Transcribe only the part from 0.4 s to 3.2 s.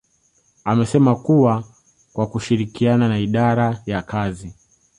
amesema kuwa kwa kushirikiana na